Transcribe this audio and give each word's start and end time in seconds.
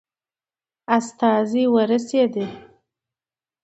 استازی 0.97 1.63
ورسېدی. 1.73 2.47